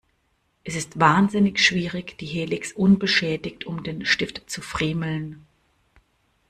Es 0.63 0.73
ist 0.75 0.99
wahnsinnig 0.99 1.59
schwierig, 1.59 2.17
die 2.17 2.25
Helix 2.25 2.73
unbeschädigt 2.73 3.67
um 3.67 3.83
den 3.83 4.03
Stift 4.03 4.41
zu 4.49 4.63
friemeln. 4.63 5.45